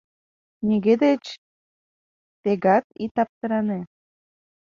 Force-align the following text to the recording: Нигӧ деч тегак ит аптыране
Нигӧ 0.67 0.93
деч 1.03 1.25
тегак 2.41 2.85
ит 3.03 3.15
аптыране 3.23 3.79